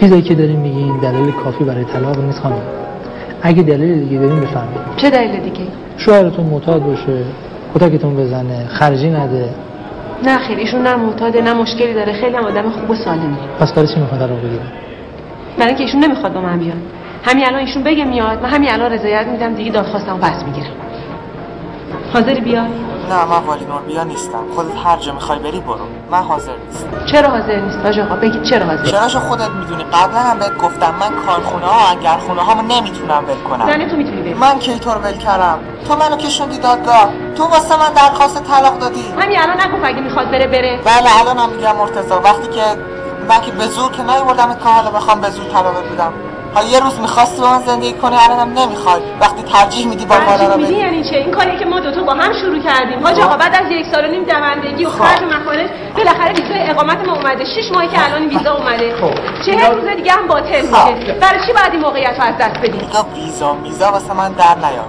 [0.00, 2.62] چیزایی که داریم میگین دلیل کافی برای طلاق نیست خانم.
[3.42, 5.66] اگه دلیل دیگه داریم بفهمید چه دلیل دیگه؟
[5.96, 7.24] شوهرتون معتاد باشه
[7.74, 9.48] کتکتون بزنه خرجی نده.
[10.24, 12.12] نه خیر ایشون نه معتاده نه مشکلی داره.
[12.12, 14.62] خیلی هم آدم خوب و سالمی پس برای چی می‌خواد طلاق بگیره؟
[15.58, 16.76] برای اینکه ایشون نمی‌خواد با من بیاد.
[17.24, 20.72] همین الان ایشون بگه میاد من همین الان رضایت میدم دیگه دادخواستمو پس می‌گیرم.
[22.12, 22.66] حاضری بیای؟
[23.10, 24.44] نه من والینور بیا نیستم.
[24.54, 25.86] خودت هر جا می‌خوای بری برو.
[26.10, 27.04] من حاضر نیستم.
[27.12, 31.10] چرا حاضر نیست آقا بگید چرا حاضر چراشو خودت می‌دونی؟ قبلا هم بهت گفتم من
[31.26, 33.66] کارخونه ها انگرخونه ها نمی‌تونم ول کنم.
[33.66, 37.44] زنی تو می‌تونی بری؟ من کی تو رو ول کردم؟ تو منو کشوندی دادگاه؟ تو
[37.44, 40.80] واسه من درخواست طلاق دادی؟ همین الان نگفت اگه می‌خواد بره بره.
[40.84, 42.62] بله الان هم میگم مرتضی وقتی که
[43.28, 46.12] من که به زور که نیوردم که حالا بخوام به زور طلاق بدم.
[46.54, 49.00] حالا یه روز می‌خواستی با من زندگی کنی الانم نمی‌خوای.
[49.20, 52.32] وقتی ترجیح میدی با بالا میدی؟ یعنی چه؟ این کاری که ما دوتا با هم
[52.32, 53.02] شروع کردیم.
[53.06, 55.04] حاج آقا بعد از یک سال و نیم دوندگی و خب.
[55.04, 57.44] خرج مخارج بالاخره ویزای اقامت ما اومده.
[57.44, 58.96] شش ماهی که الان ویزا اومده.
[59.00, 59.14] خب.
[59.46, 61.12] چهل روز دیگه هم باطل میشه.
[61.20, 62.80] برای چی باید این موقعیت رو از دست بدیم
[63.14, 64.86] ویزا میزا واسه من در نیار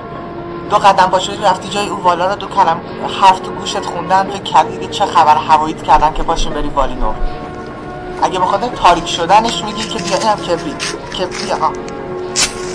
[0.70, 2.82] دو قدم پا شدی رفتی جای او والا رو دو کلم
[3.22, 7.16] حرف تو گوشت خوندن فکر کردی چه خبر هواییت کردن که باشیم بری والینور
[8.24, 10.84] اگه بخاطر تاریک شدنش میگی که بیا اینم کبریت.
[11.14, 11.72] کبریت بیا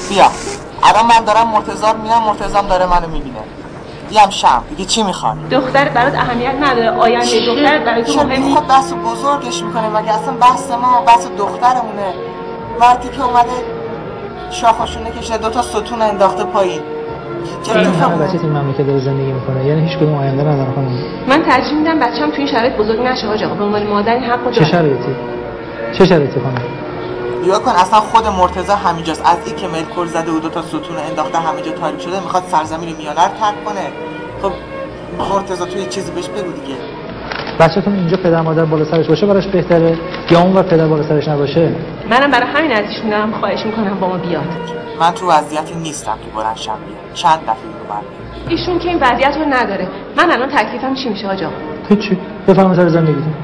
[0.08, 0.30] بیا.
[0.82, 3.40] الان من دارم مرتضار میرم مرتضام داره منو می‌بینه.
[4.08, 4.64] بیام شم.
[4.70, 6.90] دیگه چی می‌خوای؟ دختر برات اهمیت نداره.
[6.90, 9.88] آینده دختر برای تو مهم نیست خب بحث بزرگش می‌کنه.
[9.88, 12.14] مگه اصلا بحث ما بحث دخترمونه؟
[12.80, 13.64] وقتی که اومده
[14.50, 16.82] شاخشونه کشیده دوتا ستون انداخته پایین.
[17.74, 18.24] همه فهمیدم.
[18.24, 20.98] بچه این مملکت داره زندگی می‌کنه؟ یعنی هیچ کدوم آینده نداره خانم.
[21.28, 24.24] من ترجیح میدم بچه‌م تو این شرایط بزرگ نشه حاج آقا به عنوان مادر این
[24.24, 25.16] حقو چه داره شرایطی؟
[25.92, 26.62] چه شرایطی خانم؟
[27.44, 29.22] نگاه کن اصلا خود مرتضی همینجاست.
[29.26, 32.42] از این که ملکور زده و دو تا ستون انداخته همه جا تاریک شده می‌خواد
[32.42, 33.86] سرزمین میانه رو ترک کنه.
[34.42, 34.52] خب
[35.18, 36.76] مرتضی تو یه چیزی بهش بگو دیگه.
[37.60, 39.98] بچه‌تون اینجا پدر مادر بالا سرش باشه براش بهتره؟
[40.30, 41.72] یا اون پدر بالا سرش نباشه؟
[42.10, 44.44] منم برای همین ازش میدارم خواهش می‌کنم با ما بیاد.
[45.00, 46.78] من تو وضعیتی نیستم که بلند شم
[47.14, 48.02] چند دفعه اینو من
[48.48, 49.88] ایشون که این وضعیت رو نداره.
[50.16, 51.46] من الان تکلیفم چی میشه آقا
[51.88, 52.18] هیچی.
[52.48, 53.34] بفرمایید سر زندگیتون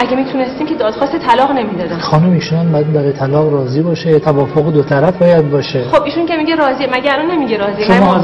[0.00, 4.82] اگه می‌تونستیم که دادخواست طلاق نمی‌دادم خانم ایشون باید برای طلاق راضی باشه توافق دو
[4.82, 5.84] طرف باید باشه.
[5.92, 6.88] خب ایشون که میگه راضیه.
[6.92, 8.14] مگه الان نمیگه راضیه؟ شما.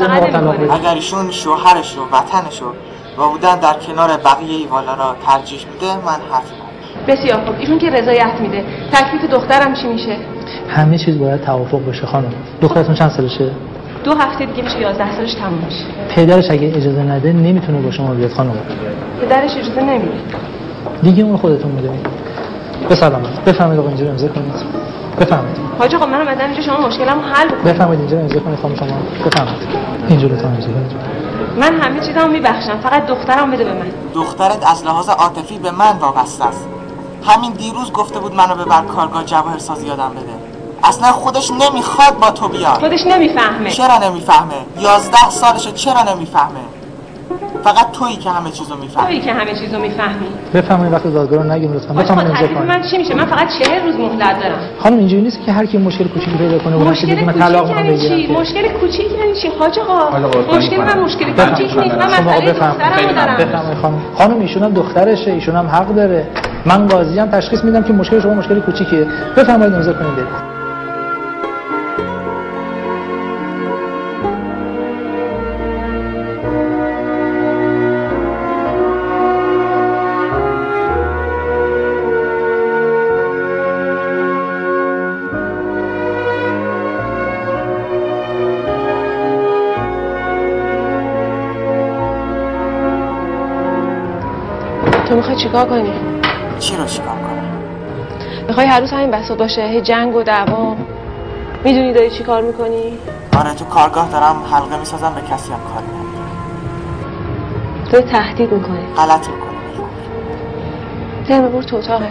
[0.74, 2.66] اگر ایشون شوهرش و وطنش و
[3.22, 6.64] و بودن در کنار بقیه ایوالا را ترجیح میده من ندارم.
[7.08, 7.54] بسیار خوب.
[7.58, 8.64] ایشون که رضایت میده.
[8.92, 10.16] تکلیف دخترم چی میشه؟
[10.68, 12.32] همه چیز باید توافق بشه خانم.
[12.60, 13.50] دخترتون چند سالشه؟
[14.04, 15.84] دو هفته دیگه میشه 11 سالش تموم میشه.
[16.08, 18.52] پدرش اگه اجازه نده نمی‌تونه با شما بیاد خانم.
[19.20, 20.12] پدرش اجازه نمیده.
[21.02, 22.06] دیگه اون خودتون می‌دونید
[22.88, 24.54] به سلامت بفرمایید آقا اینجا رو امضا کنید.
[25.20, 25.56] بفرمایید.
[25.78, 27.74] حاج آقا من اومدم اینجا شما مشکلمو حل بکنید.
[27.74, 28.86] بفرمایید اینجا امضا کنید خانم شما.
[29.26, 29.60] بفرمایید.
[30.08, 30.92] اینجا رو امضا کنید.
[31.60, 32.78] من همه چیزمو میبخشم.
[32.82, 33.86] فقط دخترم بده به من.
[34.14, 36.68] دخترت از لحاظ عاطفی به من وابسته است.
[37.26, 40.53] همین دیروز گفته بود منو ببر کارگاه جواهر سازی یادم بده.
[40.84, 42.78] اصلا خودش نمی‌خواد با تو بیاد.
[42.80, 43.70] خودش نمی‌فهمه.
[43.70, 46.64] چرا نمی‌فهمه؟ یازده سالشه چرا نمی‌فهمه؟
[47.64, 49.06] فقط تویی که همه چیزو می‌فهمی.
[49.06, 50.26] تویی که همه چیزو می‌فهمی.
[50.54, 52.02] بفرمایید وقت دادگاه رو نگیم لطفا.
[52.02, 54.58] تکلیف کنید من چی میشه؟ من فقط چهل روز مهلت دارم.
[54.82, 57.42] خانم اینجوری نیست که هر کی مشکل کوچیکی پیدا کنه شه مشکل بگه من کوچیک
[57.42, 60.18] طلاق یعنی بگیرم مشکل کوچیک یعنی چی؟ حاج آقا
[60.56, 60.76] مشکل.
[60.76, 61.68] من مشکل بفرمایید.
[61.68, 61.94] کوچیک نیست.
[61.94, 63.76] من مسئله دخترمو دارم.
[63.82, 64.02] خانم.
[64.18, 66.26] خانم ایشون هم دخترشه ایشون هم حق داره.
[66.66, 69.06] من قاضی هم تشخیص میدم که مشکل شما مشکل کوچیکیه.
[69.36, 70.53] بفرمایید امضا کنید.
[95.44, 95.92] چیکار کنی؟
[96.58, 97.58] چی رو چیکار کنم؟
[98.48, 100.76] می‌خوای هر روز همین بساط باشه هی جنگ و دعوا
[101.64, 102.98] می‌دونی داری چی کار می‌کنی؟
[103.38, 106.30] آره تو کارگاه دارم حلقه می‌سازم به کسی هم کاری ندارم.
[107.90, 108.86] تو تهدید می‌کنی.
[108.96, 109.54] غلط می‌کنم.
[111.28, 112.08] ترم برو تو اتاقت.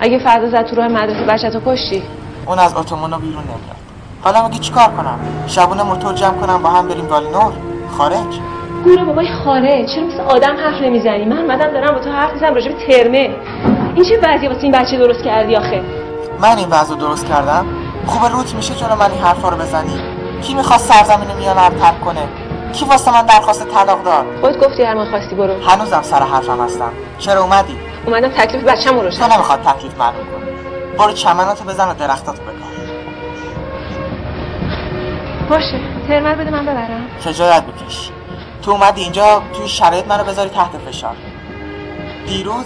[0.00, 2.02] اگه فردا زد تو راه مدرسه بچه تو کشتی؟
[2.46, 3.81] اون از اتومونو بیرون نمیاد.
[4.24, 7.52] حالا میگی چیکار کنم؟ شبونه موتور جمع کنم با هم بریم والینور
[7.98, 8.40] خارج؟
[8.84, 12.54] گوره بابای خاره چرا مثل آدم حرف نمی‌زنی؟ من اومدم دارم با تو حرف می‌زنم
[12.54, 13.30] راجع به ترمه.
[13.94, 15.82] این چه وضعیه واسه این بچه درست کردی آخه؟
[16.40, 17.66] من این وضع درست کردم.
[18.06, 20.00] خوبه روت میشه جلو من این حرفا رو بزنی.
[20.42, 22.28] کی می‌خواست سرزمین میانه رو ترک کنه؟
[22.72, 25.54] کی واسه من درخواست طلاق داد؟ خودت گفتی هر ما خواستی برو.
[25.68, 26.92] هنوزم سر حرفم هستم.
[27.18, 30.52] چرا اومدی؟ اومدم تکلیف بچه‌مو تو روشن نمی‌خواد تکلیف معلوم کنی.
[30.98, 32.71] برو چمناتو بزن و درختاتو بکار
[35.48, 37.06] باشه ترمر بده من ببرم.
[37.20, 38.10] خجالت بکش.
[38.62, 41.16] تو اومدی اینجا توی شرایط منو بذاری تحت فشار.
[42.26, 42.64] دیروز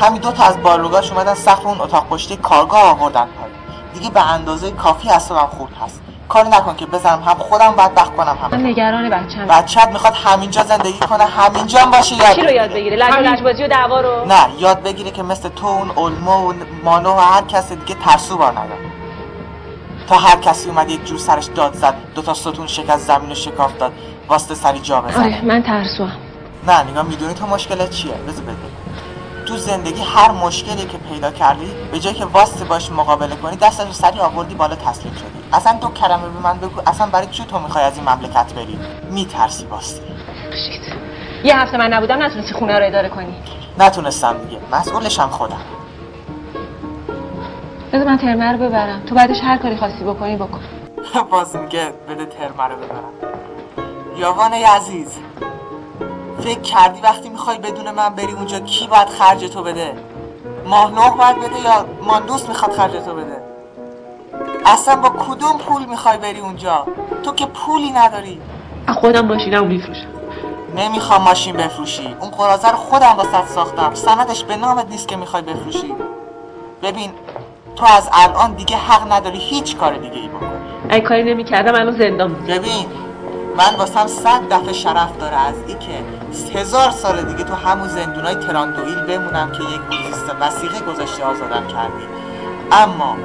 [0.00, 3.56] همین دو تا از بالوگاش اومدن سقف اون اتاق پشتی کارگاه آوردن پایین.
[3.94, 6.02] دیگه به اندازه کافی اصابم خورد هست.
[6.28, 10.62] کاری نکن که بزنم هم خودم بدبخت کنم هم من نگران بچه‌م بچت می‌خواد همینجا
[10.62, 14.24] زندگی کنه همینجا هم باشه یاد چی رو یاد بگیره لج لجبازی و دعوا رو؟
[14.24, 16.54] نه یاد بگیره که مثل تو اون علمو و
[16.84, 18.91] مانو و هر کس دیگه ترسو بار نداره.
[20.12, 21.94] تا هر کسی اومد یک جور سرش داد زد.
[22.14, 23.92] دو تا ستون شکست زمین و شکاف داد.
[24.28, 26.12] واسطه سری جا بزنه آره من ترسوام.
[26.68, 28.56] نه نگاه می‌دونی تو مشکلت چیه؟ بذار بده
[29.46, 33.86] تو زندگی هر مشکلی که پیدا کردی به جای که واسطه باش مقابله کنی دستش
[33.86, 35.42] رو سری آوردی بالا تسلیم شدی.
[35.52, 38.78] اصلا دو کلمه به من بگو اصلا برای چی تو می‌خوای از این مملکت بری؟
[39.10, 40.00] میترسی واسطه
[40.50, 40.82] بخشید
[41.44, 43.34] یه هفته من نبودم نتونستی خونه رو اداره کنی.
[43.78, 44.60] نتونستم دیگه.
[44.72, 45.60] مسئولشم خودم.
[47.92, 49.02] بذار من ترمه رو ببرم.
[49.08, 50.60] تو بعدش هر کاری خواستی بکنی بکن.
[51.30, 53.32] باز میگه بده ترمه رو ببرم.
[54.16, 55.18] یاوان عزیز
[56.40, 59.92] فکر کردی وقتی می‌خوای بدون من بری اونجا کی باید خرج تو بده؟
[60.66, 63.42] ماه نوح باید بده یا ماندوس می‌خواد خرج تو بده؟
[64.66, 66.86] اصلا با کدوم پول می‌خوای بری اونجا؟
[67.22, 68.40] تو که پولی نداری.
[69.00, 70.08] خودم ماشینم میفروشم.
[70.76, 72.16] نمی‌خوام ماشین بفروشی.
[72.20, 73.94] اون قرازه رو خودم واسه ساختم.
[73.94, 75.94] سندش به نامت نیست که می‌خوای بفروشی.
[76.82, 77.10] ببین
[77.76, 80.50] تو از الان دیگه حق نداری هیچ کار دیگه ای بکنی.
[80.88, 82.86] اگه کاری نمی‌کردم الان زندان بود ببین
[83.56, 88.34] من واسم صد دفعه شرف داره از ای که هزار سال دیگه تو همون زندونای
[88.34, 92.04] تراندوئیل بمونم که یک روزیست وسیقه گذاشته آزادم کردی.
[92.72, 93.16] اما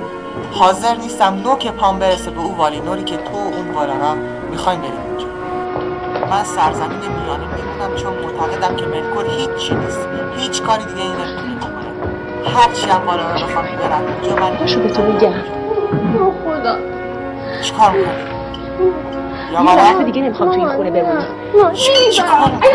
[0.52, 4.16] حاضر نیستم نوک پام برسه به او والینوری که تو اون والارا
[4.52, 5.28] می‌خوایم بریم اونجا.
[6.32, 10.08] من سرزمین میانه میمونم چون معتقدم که ملکور هیچ چی نیست.
[10.38, 11.77] هیچ کاری دیگه ای نمی‌تونه
[12.48, 15.34] بکنه هرچی هم والارا بخوام برم اونجا من باشو به تو میگم
[16.46, 16.78] خدا؟
[19.54, 21.26] یا یه لحظه من دیگه نمی‌خوام تو این خونه بمونی
[22.12, 22.70] چیکار می‌کنی؟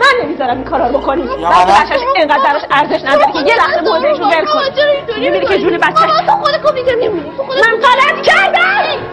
[0.00, 3.38] من نمی‌ذارم این کارا رو بکنی یا وقتی من- بچهش اینقدر براش ارزش نداره که
[3.38, 8.22] یه لحظه موضعش رو ول کنی می‌بینی که جون بچه تو خود میمونی من غلط
[8.22, 8.58] کردم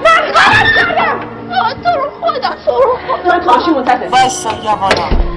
[0.03, 1.19] من غلط کردم
[1.83, 3.71] تو رو خدا تو رو خدا من کاشی
[4.11, 5.35] وایسا یوانا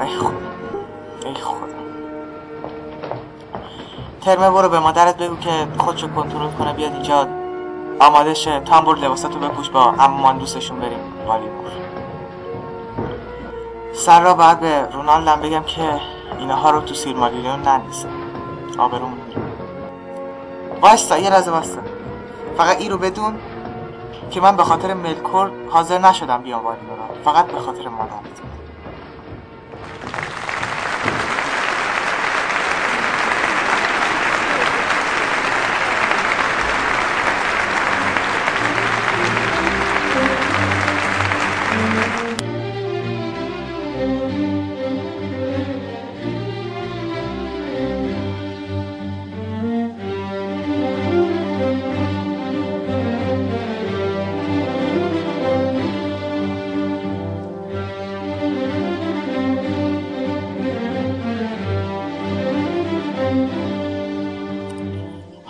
[0.00, 0.30] ای ای خدا.
[1.26, 1.78] ای خدا.
[4.20, 7.28] ترمه برو به مادرت بگو که خودشو کنترل کنه بیاد اینجا
[8.00, 11.70] آماده شه برو لباساتو بپوش با امان دوستشون بریم والیبال.
[13.94, 16.00] سر را باید به رونالدم بگم که
[16.38, 18.08] اینها رو تو سیرمالیون ننویسه
[18.78, 19.18] آبرومون.
[19.28, 19.40] میره
[20.82, 21.80] وایستا یه لحظه وایستا.
[22.58, 23.38] فقط این رو بدون
[24.30, 26.98] که من به خاطر ملکور حاضر نشدم بیام والیبال.
[27.24, 28.38] فقط به خاطر مادرت.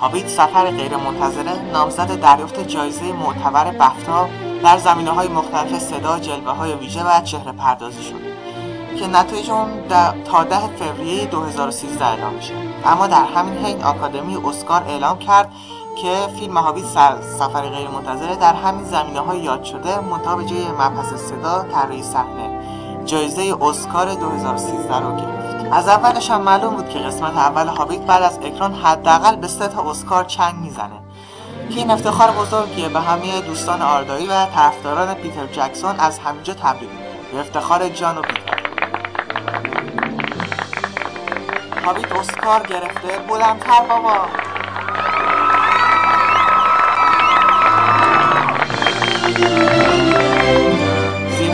[0.00, 4.28] هابیت سفر غیرمنتظره نامزد دریافت جایزه معتبر بفتا
[4.62, 8.38] در زمینه های مختلف صدا، جلوه های ویژه و چهره پردازی شد
[8.98, 9.68] که نتایج اون
[10.24, 12.54] تا ده فوریه 2013 اعلام میشه.
[12.84, 15.52] اما در همین حین آکادمی اسکار اعلام کرد
[16.02, 16.84] که فیلم هابیت
[17.38, 22.60] سفر غیرمنتظره در همین زمینه های یاد شده منتها به جای مبحث صدا طراحی صحنه.
[23.04, 25.37] جایزه اسکار 2013 رو گرفت.
[25.72, 29.68] از اولش هم معلوم بود که قسمت اول هابیت بعد از اکران حداقل به سه
[29.68, 31.00] تا اسکار چنگ می‌زنه.
[31.70, 32.88] که این افتخار بزرگیه.
[32.88, 36.90] به همه دوستان آردایی و طرفداران پیتر جکسون از همینجا تبریک
[37.32, 38.58] به افتخار جان و پیتر.
[41.84, 43.18] هابیت اسکار گرفته.
[43.28, 44.18] بلندتر بابا.
[49.36, 50.37] زیرنویس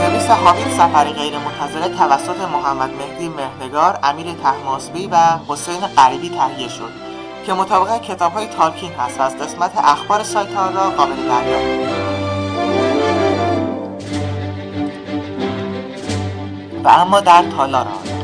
[0.05, 5.17] هابیت سفری غیر منتظره توسط محمد مهدی مهنگار، امیر تحماسبی و
[5.49, 6.91] حسین غریبی تهیه شد
[7.47, 11.95] که مطابق کتاب های تالکین هست و از قسمت اخبار سایت ها را قابل دریافت.
[16.85, 18.15] و اما در تالار آن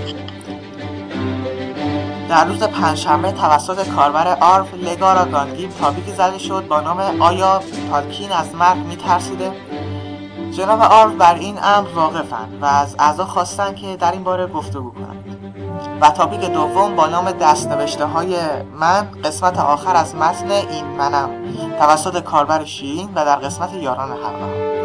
[2.28, 7.60] در روز پنجشنبه توسط کاربر آرف لگارا گاندیب تاپیکی زده شد با نام آیا
[7.90, 9.52] تالکین از مرگ میترسیده؟
[10.50, 14.90] جناب آرف بر این امر واقفند و از اعضا خواستند که در این باره گفتگو
[14.90, 15.40] کنند.
[16.00, 18.37] و تاپیک دوم با نام دستنوشته های
[18.80, 21.30] من قسمت آخر از متن این منم
[21.78, 24.79] توسط کاربر شیرین و در قسمت یاران حلقه